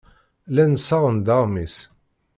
[0.51, 1.75] Llan ssaɣen-d aɣmis.